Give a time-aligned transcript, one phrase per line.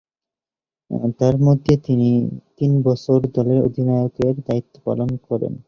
[1.19, 1.73] তন্মধ্যে,
[2.57, 5.53] তিন বছর দলের অধিনায়কের দায়িত্ব পালন করেন।